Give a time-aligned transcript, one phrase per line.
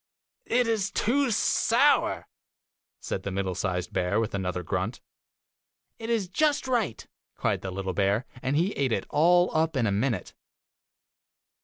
[0.47, 2.27] 'It is too sour,'
[2.99, 4.99] said the middle sized bear, with another grunt.
[5.99, 9.85] 'It is just right!' cried the little bear, and he ate it all up in
[9.85, 10.33] a minute.